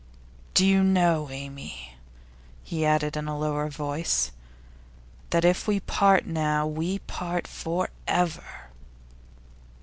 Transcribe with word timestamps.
'Do 0.55 0.65
you 0.65 0.81
know, 0.83 1.29
Amy,' 1.29 1.93
he 2.63 2.83
added 2.83 3.15
in 3.15 3.27
a 3.27 3.37
lower 3.37 3.69
voice, 3.69 4.31
'that 5.29 5.45
if 5.45 5.67
we 5.67 5.79
part 5.79 6.25
now, 6.25 6.65
we 6.65 6.97
part 6.97 7.45
for 7.45 7.87
ever? 8.07 8.71